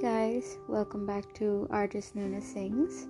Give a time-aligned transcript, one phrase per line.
[0.00, 3.02] guys, welcome back to Artist Nuna Sings.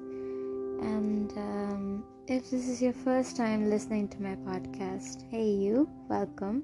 [0.81, 6.63] And um, if this is your first time listening to my podcast, hey you, welcome.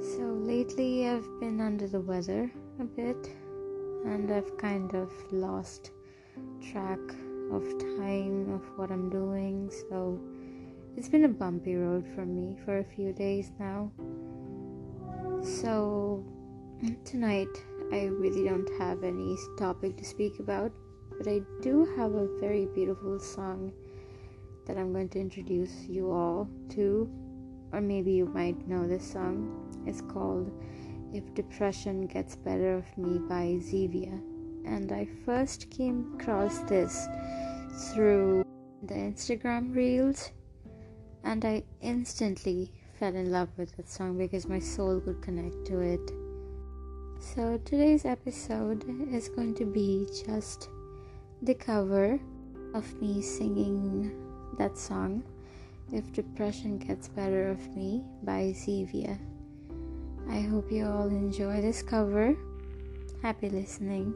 [0.00, 3.28] So lately I've been under the weather a bit
[4.04, 5.90] and I've kind of lost
[6.70, 7.00] track
[7.50, 9.68] of time of what I'm doing.
[9.90, 10.20] So
[10.96, 13.90] it's been a bumpy road for me for a few days now.
[15.42, 16.24] So
[17.04, 17.48] tonight
[17.92, 20.72] I really don't have any topic to speak about,
[21.16, 23.72] but I do have a very beautiful song
[24.66, 27.08] that I'm going to introduce you all to,
[27.72, 29.82] or maybe you might know this song.
[29.86, 30.50] It's called
[31.12, 34.20] If Depression Gets Better of Me by Zevia.
[34.66, 37.06] And I first came across this
[37.92, 38.44] through
[38.82, 40.32] the Instagram reels,
[41.22, 45.80] and I instantly fell in love with that song because my soul could connect to
[45.80, 46.10] it
[47.36, 50.70] so, today's episode is going to be just
[51.42, 52.18] the cover
[52.72, 54.10] of me singing
[54.56, 55.22] that song,
[55.92, 59.18] If Depression Gets Better of Me by Zevia.
[60.30, 62.34] I hope you all enjoy this cover.
[63.20, 64.14] Happy listening.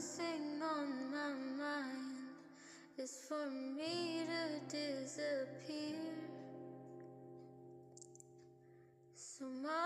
[0.00, 2.18] Thing on my mind
[2.98, 5.96] is for me to disappear.
[9.14, 9.85] So, Mama,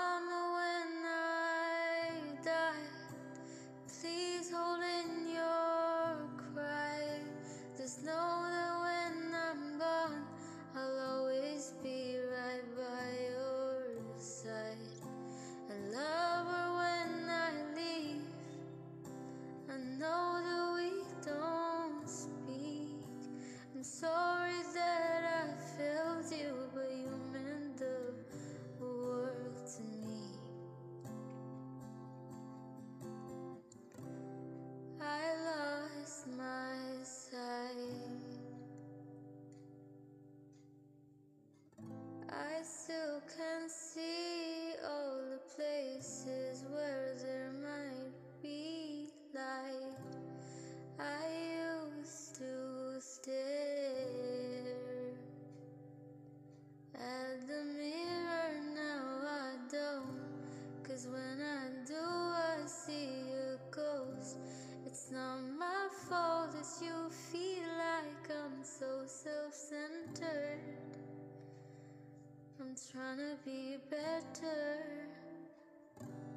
[72.71, 74.79] Trying to be better,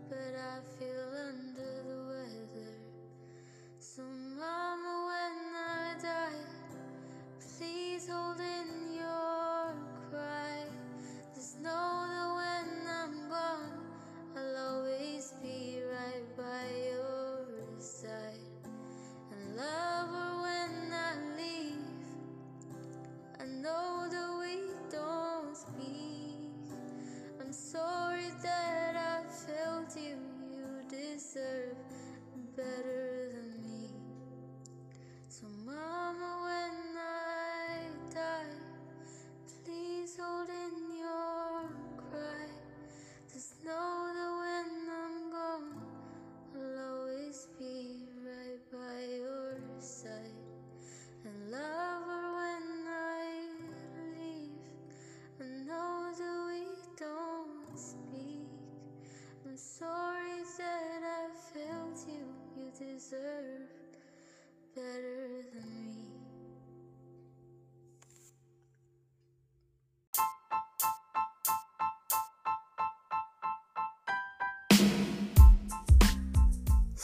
[0.10, 1.83] but I feel under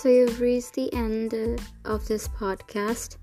[0.02, 3.18] So, you've reached the end uh, of this podcast.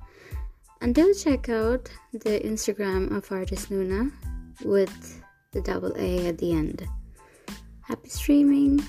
[0.82, 4.12] And do check out the Instagram of Artist Nuna
[4.62, 6.86] with the double A at the end.
[7.80, 8.84] Happy streaming!